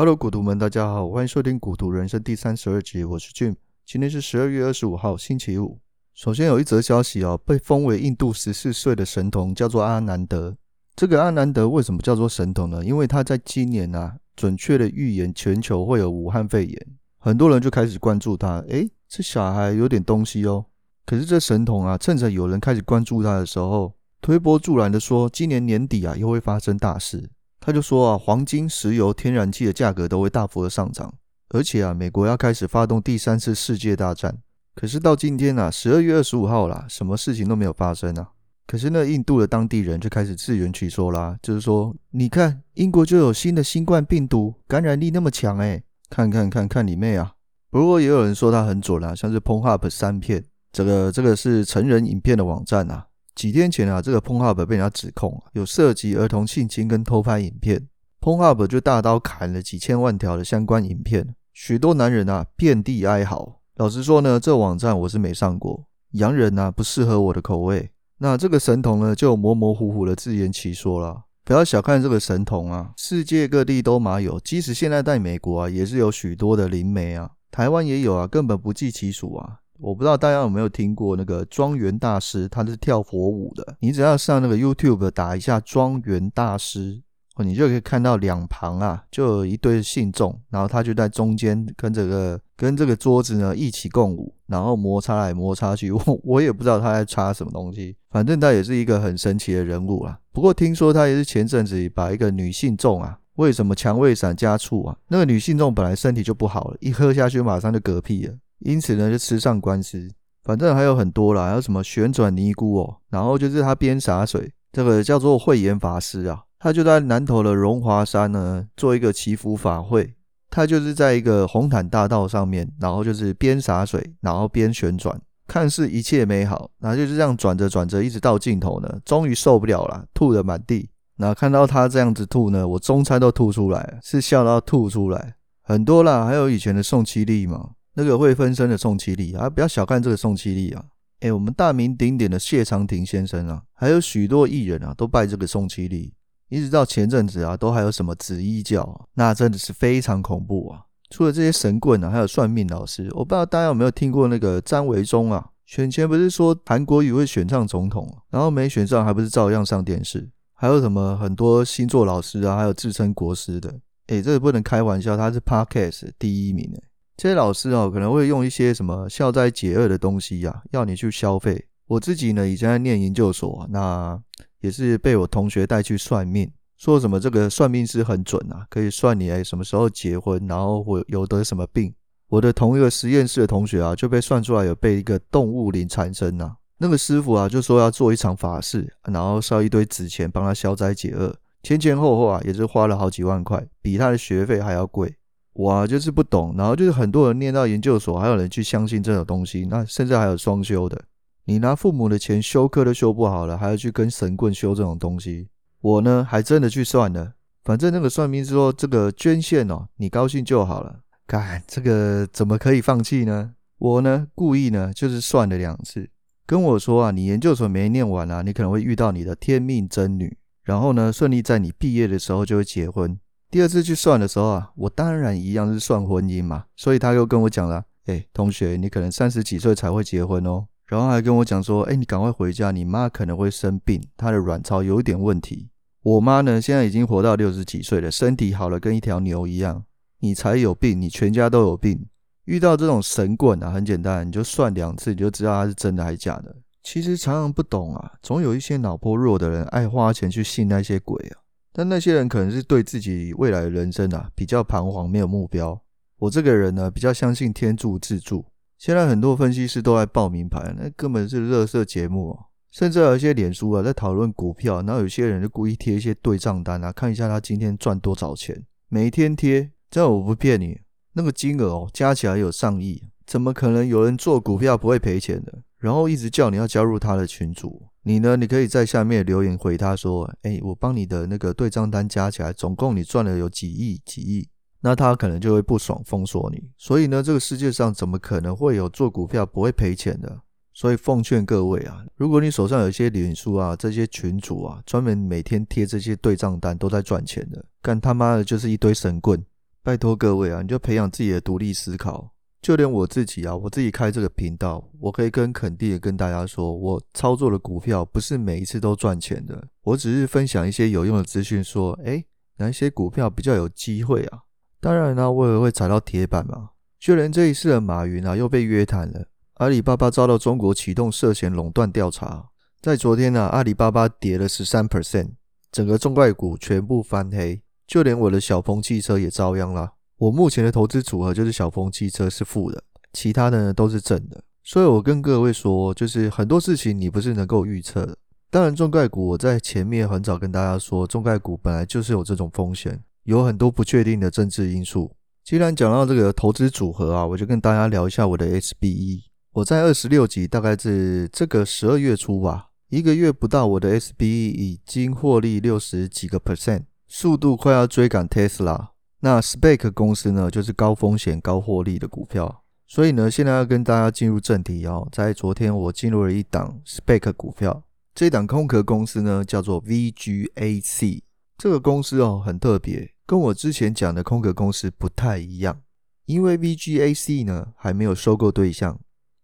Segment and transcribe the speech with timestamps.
[0.00, 3.54] Hello，股徒们，大家好，欢迎收听《股徒人生》第三十二集，我是 Jim。
[3.84, 5.78] 今天是十二月二十五号，星期五。
[6.14, 10.56] 首先有一则消息哦，被封为印度十四岁的神童叫做阿南德。
[10.96, 12.82] 这个阿南德为什么叫做神童呢？
[12.82, 16.86] 因为他在今年啊，准确的预言全球会有武汉肺炎，
[17.18, 18.60] 很多人就开始关注他。
[18.68, 20.64] 诶，这小孩有点东西哦。
[21.04, 23.92] 可是这神童啊，趁着有人开始关注他的时候，
[24.22, 27.28] 推波助澜的说，今年年底啊，又会发生大事。
[27.60, 31.12] 他就说啊，黄金、石油、天然气的价格都会大幅的上涨，
[31.50, 34.38] 而且啊，美国要开始发动第三次世界大战。
[34.74, 38.30] 可是到今天啊，十二月二十五号啦，什么事情都没有发生啊。
[38.66, 47.34] 可是那印度的当地人就开始自圆其说啦，就是说，你看英国就有新的新冠病毒，感染力那么强诶，看看看看你妹啊！
[47.68, 53.06] 不过也有人说他很准啦，像是 Pornhub 三片，这个这个是成人影片的网站啊。
[53.40, 57.88] 几天前啊，这个 Pornhub 被人家指控有涉及儿童性侵跟偷拍影片
[58.20, 63.62] ，Pornhub 就大刀砍了几千万条的相关影片，许多男人啊遍地哀嚎。
[63.76, 67.90] 老实说呢，这网站我是没上过，洋人啊不适合我的口味。
[68.18, 71.22] 那这个神童呢，就模模糊糊的自圆其说了。
[71.42, 79.60] 不要小看这个神童啊，世界各地都马有，即使现在在美国啊，也是有许多的灵媒啊，台湾也有啊，根本不计其数啊。
[79.80, 83.76] 我不知道大家有没有听过那个庄园大师，他是跳火舞的。
[83.80, 87.00] 你只要上那个 YouTube 打一下庄园大师，
[87.36, 95.90] 哦，你就可以看到两旁啊，就有一堆信众，然后他就在中间跟这个跟这个桌子呢一起共舞，然后摩擦来摩擦去。
[95.92, 100.18] 我我也不知道他在擦什么东西，反正他也是一个很神奇的人物啊。
[100.32, 104.96] 不过听说他也是前阵子把一个女性众啊，为什么强胃散加醋啊？
[105.08, 108.34] 那个女性众本来身体就不好了，一喝下去马上就嗝屁了。
[108.60, 110.08] 因此呢，就吃上官司，
[110.42, 120.14] 反正还有很多啦，还有什么旋转尼姑哦，然后就是他边洒水，这个叫做慧眼法师啊，他就在南投的荣华山呢做一个祈福法会，
[120.50, 130.90] 他就是在一个红毯大道上面，然后就是边洒水，然后边旋转，看似一切美好，然后就是这样转着转着，一直到尽头呢，终于受不了了，吐得满地。
[131.16, 137.70] 那看到他这样子吐呢，我中餐都吐出来，是笑到吐出来，很多啦，还有以前的宋七力嘛。
[137.94, 140.84] 那个会分身的宋七力啊，不要小看这个宋七力啊！
[141.20, 146.14] 诶，我们大名鼎鼎的谢长廷先生啊，还有许多艺人啊，都拜这个宋七力。
[146.48, 150.82] 一直到前阵子啊，都还有什么紫衣教，那真的是非常恐怖啊！
[151.10, 155.50] 除了这些神棍啊，还有算命老师，我不知道大家有没有听过那个张维忠啊？
[155.66, 160.28] 选前不是说韩国瑜会选上总统，然后没选上，还不是照样上电视？
[160.54, 163.72] 还有什么很多星座老师啊，还有自称国师的，
[164.08, 166.82] 诶，这个不能开玩笑，他是 Podcast 第一名诶。
[167.20, 171.66] 这些老师哦，可能会用一些什么消灾解厄的东西呀、啊，要你去消费。
[171.86, 174.18] 我自己呢，以前在念研究所，那
[174.60, 181.94] 也是被我同学带去算命，说什么这个算命师很准啊，可以算你哎什么时候结婚，然后会有得什么病。
[182.28, 186.56] 我的同一个实验室的同学啊，就被算出来有被一个动物灵缠身啊。
[186.78, 195.14] 那个师傅啊，就说要做一场法事，然后烧一堆纸钱帮他消灾解厄，前前后后啊，也是花了好几万块，比他的学费还要贵。
[195.52, 201.02] 我，就是不懂，然后就是很多人念到研究所，还有人去相信这种东西，那甚至还有双修的。
[201.44, 205.48] 你拿父母的钱修课都修不好了，还要去跟神棍修这种东西。
[205.80, 207.32] 我呢，还真的去算了，
[207.64, 211.00] 反正那个算命是说这个捐献哦，你高兴就好了。
[211.26, 213.52] 干这个怎么可以放弃呢？
[213.78, 216.08] 我呢，故意呢，就是算了两次，
[216.46, 223.18] 跟我说啊，你研究所没念完啊，你可能会遇到你的天命真女，然后呢，顺利在你毕业的时候就会结婚。
[223.50, 235.68] 第二次去算的时候啊，我当然一样是算婚姻嘛，所以他又跟我讲了，哎，同学，你可能三十几岁才会结婚哦，然后还跟我讲说，哎，你赶快回家，你妈可能会生病，她的卵巢有一点问题。
[236.02, 239.84] 我妈呢，现在已经活到六十几岁了，身体好了跟一条牛一样，
[240.20, 242.06] 你才有病，你全家都有病。
[242.44, 246.56] 遇到这种神棍啊，很简单，你就算两次，你就知道他是真的还是假的。
[246.82, 251.42] 其实常常不懂啊，总有一些脑波弱的人爱花钱去信那些鬼啊。
[251.72, 255.80] 但那些人可能是对自己未来的人生啊比较彷徨，没有目标。
[256.18, 258.44] 我这个人呢比较相信天助自助。
[258.76, 262.46] 现在很多分析师都在报名牌，那根本是垃圾节目哦。
[262.70, 268.64] 甚至有一些脸书啊在讨论股票，然后有些人就故意贴一些对账单啊，看一下他今天赚多少钱。
[268.88, 270.78] 每天贴，这样我不骗你，
[271.12, 275.62] 那个金额哦加起来有上亿，怎么可能有人做股票不会赔钱的？
[275.78, 277.89] 然后一直叫你要加入他的群组。
[278.02, 278.36] 你呢？
[278.36, 284.48] 你可以在下面留言回他说：“哎，我帮你的那个对账单加起来，总共你赚了有几亿几亿。”
[284.82, 286.70] 那他可能就会不爽，封锁你。
[286.78, 290.40] 所以呢，这个世界上怎么可能会有做股票不会赔钱的？
[290.72, 299.44] 所以奉劝各位啊，如果你手上有一些脸书啊，这些群主啊，专门每天贴这些对账单都在赚钱的，干他妈的就是一堆神棍。
[299.82, 302.32] 拜托各位啊，你就培养自己的独立思考。
[302.62, 309.66] 就连我自己啊，我自己开这个频道，我可以跟肯定的跟大家说，我操作的股票不是每一次都赚钱的。
[309.82, 312.26] 我只是分享一些有用的资讯，说，诶，
[312.58, 314.40] 哪一些股票比较有机会啊？
[314.78, 316.70] 当然呢，我也会踩到铁板嘛。
[316.98, 319.26] 就连这一次的马云啊，又被约谈了。
[319.54, 322.50] 阿里巴巴遭到中国启动涉嫌垄断调查。
[322.82, 325.30] 在昨天呢，阿里巴巴跌了十三 percent，
[325.72, 329.94] 整个中概股全部翻黑，就连我的小鹏汽车也遭殃了。
[330.20, 332.82] 我目前的投资组合就是小鹏汽车是负的，
[333.14, 334.44] 其他的都是正的。
[334.62, 338.14] 所以我跟各位说，就是很多事情你不是能够预测的。
[338.50, 345.10] 当然，中概股我在前面很早跟大家说，中概股本来就是有这种风险，有很多不确定的政治因素。
[345.42, 349.22] 既然讲到这个投资组合啊，我就跟大家聊一下我的 SBE。
[349.52, 358.88] 我在二十六集，大概是这个十二月初吧，一个月不到，我的 SBE 已经获利六十几个 percent，速度快要追赶 Tesla。
[359.22, 365.06] 那 Spec 公司呢，就是高风险高获利的股票，所以呢，现在要跟大家进入正题哦。
[365.12, 367.84] 在昨天，我进入了一档 SPAC 股票，
[368.14, 371.20] 这档空壳公司呢叫做 VGAC。
[371.58, 375.78] 这个公司哦很特别，跟我之前讲的空壳公司不太一样，
[376.24, 378.98] 因为 VGAC 呢还没有收购对象，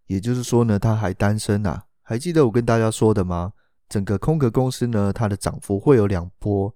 [0.07, 1.83] 也就是说呢，它还单身、啊。
[2.01, 3.53] 还记得我跟大家说的吗？
[3.87, 6.73] 整个空壳公司呢，它的涨幅会有两波。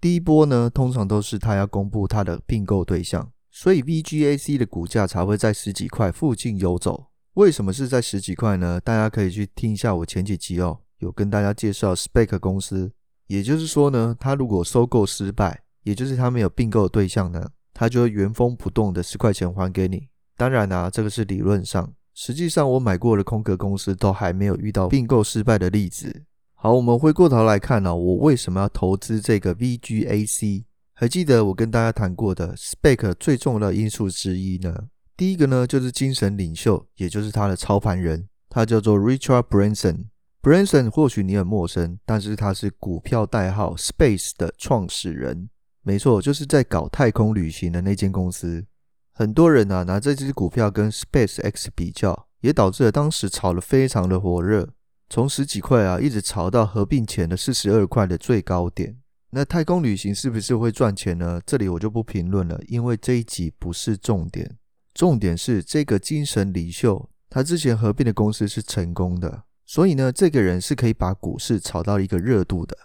[0.00, 7.08] 第一波呢，通常都是他要公布他的并购对象，所以 VGAC 的股价才会在十几块附近游走。
[7.34, 8.80] 为什么是在十几块呢？
[8.80, 12.90] 大家可以去听一下我前几集哦，有跟大家介绍 Spec 公司。
[13.26, 20.08] 也就是说呢，他如果收购失败，也就是他没有并购对象呢，他就会原封不动的十块钱还给你。
[20.36, 26.24] 当然啊，这个是理论上，实际上我买过的空壳公司都还没有遇到并购失败的例子。
[26.62, 30.64] 好，我们回过头来看呢、我为什么要投资这个 VGAC？
[30.92, 34.88] 还记得我跟大家谈过的 SPAC 最重要的因素之一呢？
[35.16, 40.08] 第一个呢，就是精神领袖，也就是他的操盘人，他叫做 Richard Branson。
[40.42, 45.48] Branson 或许你很陌生，但是他是股票代号 Space 的创始人。
[45.82, 48.66] 没错，就是在搞太空旅行的那间公司。
[49.14, 54.68] 很多人啊拿这支股票跟 SpaceX 比较，也导致了当时炒得非常的火热。
[55.10, 58.96] 从十几块啊，一直炒到合并前的四十二块的最高点。
[59.30, 61.40] 那太空旅行是不是会赚钱呢？
[61.44, 64.56] 这里我就不评论了，因为这一集不是重点。
[64.94, 72.76] 重点是这个精神领袖，他之前合并的公司是成功的，所以呢，这个人是可以把股市炒到一个热度的。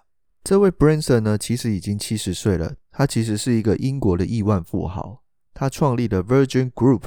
[0.44, 5.22] 这位 Branson 呢，其实已经七十岁了，他其实是一个英国的亿万富豪，
[5.54, 7.04] 他创立了 Virgin Group。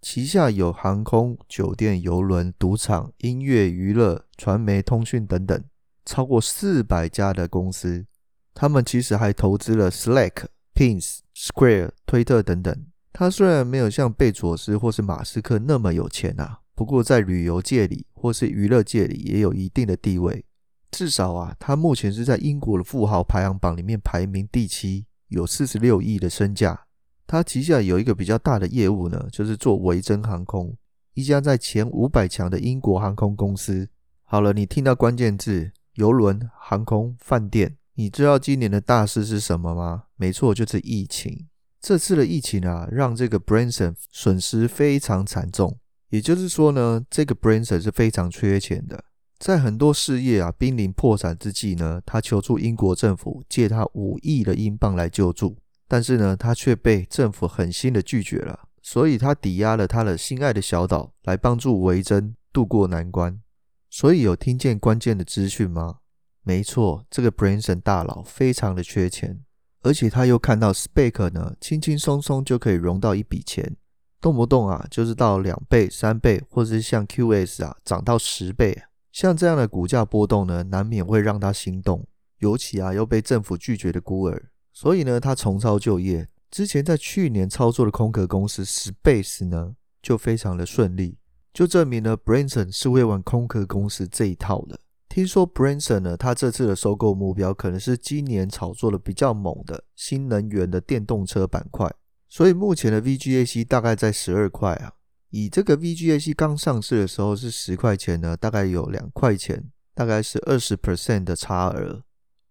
[0.00, 5.64] 旗下有航空、酒店、邮轮、赌场、音乐、娱乐、传媒、通讯等等，
[6.04, 8.06] 超过四百家的公司。
[8.54, 12.86] 他们其实还投资了 Slack、Pins、Square、推特等等。
[13.12, 20.44] 他虽然没有像贝佐斯或是马斯克那么有钱啊，不过在旅游界里或是娱乐界里也有一定的地位。
[20.92, 26.86] 至少啊，他目前是在英国的富豪排行榜里面排名第七，有四十六亿的身价。
[27.28, 30.74] 他旗下有一个比较大的业务呢，就是做维珍航空，
[31.12, 33.86] 一家在前五百强的英国航空公司。
[34.24, 40.04] 好了，你听到关键字邮轮、航空、饭店，你知道今年的大事是什么吗？
[40.16, 41.46] 没错，就是疫情。
[41.82, 45.78] 这次的疫情啊，让这个 Branson 损失非常惨重。
[46.08, 49.04] 也就是说呢，这个 Branson 是非常缺钱的，
[49.38, 55.58] 在很多事业啊濒临破产之际呢，他求助英国政府借他五亿的英镑来救助。
[55.88, 63.40] 但是呢，他却被政府狠心的拒绝了，所以他抵押了他的心爱的小岛来帮助维珍渡过难关。
[63.88, 66.00] 所以有听见关键的资讯吗？
[66.42, 69.40] 没错，这个 Branson 大佬非常的缺钱，
[69.80, 73.74] 而且他又看到 SPAC 呢，轻轻松松就可以融到一笔钱，
[74.20, 78.78] 动不动啊就是到两倍、三倍，或者是像 QS 啊涨到十倍，
[79.10, 82.06] 像这样的股价波动呢，难免会让他心动，
[82.40, 84.50] 尤其啊又被政府拒绝的孤儿。
[84.80, 91.18] 所以呢，他重操旧业，之前在去年操作的空壳公司 Space 呢，就非常的顺利，
[91.52, 94.78] 就证明了 Branson 是会玩空壳公司这一套的。
[95.08, 101.92] 听说 Branson 呢，他这次的收购目标可能是今年炒作的比较猛的新能源的电动车板块，
[102.28, 104.92] 所以目前的 VGAC 大概在十二块啊。
[105.30, 112.04] 以这个 VGAC 刚上市的时候是十块钱呢，大概有两块钱，大概是二十 percent 的差额。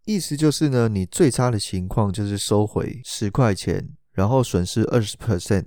[0.08, 5.66] 意思就是呢，你最差的情况就是收回十块钱，然后损失二十 percent；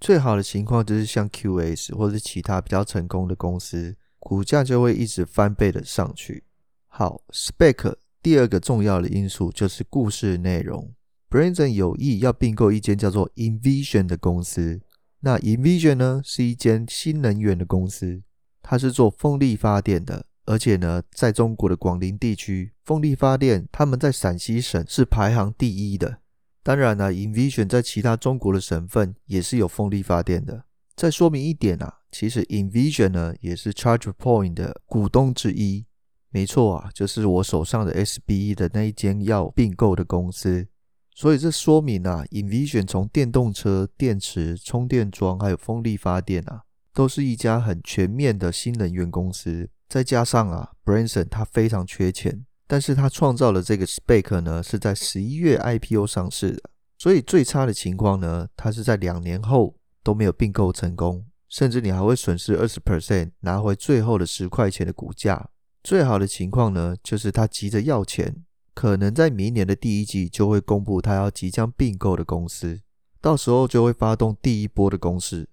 [0.00, 6.44] 最好的情况就是像 QS 或者是其他比较成功的公司，股价就会一直翻倍的上去。
[6.86, 10.94] 好，Spec 第二个重要的因素就是故事内容。
[11.28, 14.80] Branson 有意要并购一间叫做 Envision 的公司。
[15.20, 18.22] 那 Envision 呢，是一间新能源的公司，
[18.62, 26.18] 它是做风力发电的，而且呢，在中国的广陵地区，风力发电他们在陕西省是排行第一的。
[26.64, 30.64] 当然呢，Envision 在其他中国的省份也是有风力发电的。
[30.94, 35.86] 再说明一点啊，其实 Envision 呢也是 ChargePoint 的股东之一。
[36.30, 40.66] 没错啊，就是我手上的 SBE 的那一间要并购的公司。
[41.14, 46.62] 所以这说明啊，Envision 从电动车、电池、充电桩还有风力发电啊，
[46.94, 49.68] 都是一家很全面的新能源公司。
[49.92, 56.62] 再加上啊，Branson 他非常缺钱，但是他创造了这个 SPAC 呢，是在十一月 IPO 上市的。
[56.96, 65.50] 所以最差的情况呢，他是在两年后都没有并购成功，甚至你还会损失二十 percent，拿回最后的十块钱的股价。
[65.84, 68.42] 最好的情况呢，就是他急着要钱。
[68.72, 72.80] 可能在明年的第一季就会公布他要即将并购的公司，
[73.20, 75.46] 到时候就会发动第一波的攻势。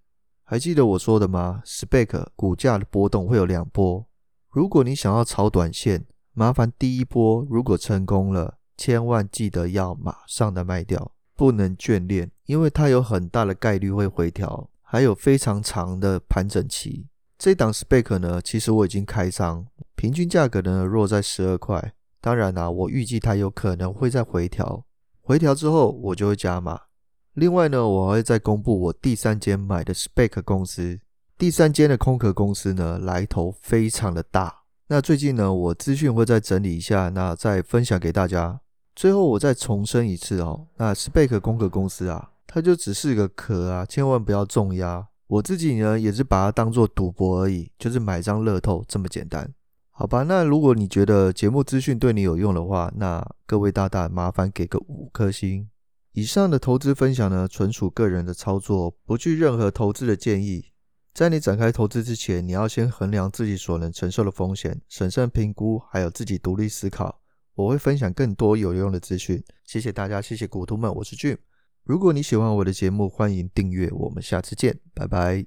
[0.46, 4.06] 还记得我说的吗？SPAC 股价的波动会有两波。
[4.52, 17.06] 如果你想要炒短线，麻烦第一波如果成功了，千万记得要马上的卖掉，不能眷恋，因为它有很大的概率会回调，还有非常长的盘整期。
[17.38, 21.94] 这档 SPAC 呢，其实我已经开仓，平均价格呢落在十二块。
[22.20, 24.84] 当然啦、我预计它有可能会再回调，
[25.22, 26.82] 回调之后我就会加码。
[27.34, 31.00] 另外呢，我还会再公布我第三间买的 SPAC 公司。
[31.40, 34.54] 第三间的空壳公司呢，来头非常的大。
[34.88, 38.60] 那最近呢，我资讯会再整理一下，那再分享给大家。
[38.94, 45.08] 最后我再重申一次哦，那 SPAC 空壳公司啊，它就只是个壳啊，千万不要重压。
[45.28, 49.50] 我自己呢，也是把它当做赌博而已，就是买张乐透这么简单。
[49.92, 55.70] 好吧，那如果你觉得节目资讯对你有用的话，那各位大大麻烦给个五颗星。
[56.12, 60.66] 以上的投资分享呢，纯属个人的操作，不具任何投资的建议。
[61.20, 67.20] 在你展开投资之前，你要先衡量自己所能承受的风险，审慎评估，还有自己独立思考。
[67.56, 69.44] 我会分享更多有用的资讯。
[69.66, 71.36] 谢谢大家，谢谢股徒们，我是 Jim。
[71.84, 73.90] 如果你喜欢我的节目，欢迎订阅。
[73.92, 75.38] 我们下次见，拜拜。